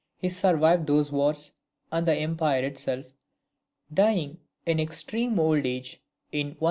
[0.17, 1.51] He survived those wars,
[1.91, 3.05] and the empire itself,
[3.93, 6.59] dying in extreme old age in 1820.